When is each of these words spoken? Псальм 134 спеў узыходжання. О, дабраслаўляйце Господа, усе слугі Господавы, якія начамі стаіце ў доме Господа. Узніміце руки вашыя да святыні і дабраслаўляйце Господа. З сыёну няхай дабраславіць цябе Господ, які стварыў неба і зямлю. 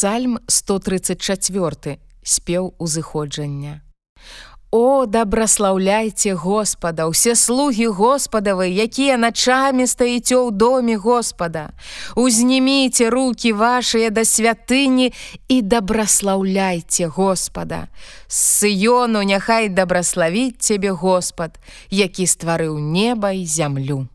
Псальм 0.00 0.38
134 0.46 1.98
спеў 2.22 2.74
узыходжання. 2.78 3.82
О, 4.70 5.04
дабраслаўляйце 5.04 6.32
Господа, 6.32 7.04
усе 7.06 7.34
слугі 7.36 7.92
Господавы, 7.92 8.72
якія 8.72 9.20
начамі 9.20 9.84
стаіце 9.84 10.40
ў 10.40 10.56
доме 10.56 10.96
Господа. 10.96 11.76
Узніміце 12.16 13.10
руки 13.12 13.52
вашыя 13.52 14.08
да 14.08 14.24
святыні 14.24 15.12
і 15.52 15.60
дабраслаўляйце 15.60 17.04
Господа. 17.04 17.92
З 18.24 18.40
сыёну 18.56 19.20
няхай 19.20 19.68
дабраславіць 19.68 20.64
цябе 20.64 20.96
Господ, 20.96 21.60
які 21.92 22.24
стварыў 22.24 22.80
неба 22.80 23.36
і 23.36 23.44
зямлю. 23.44 24.08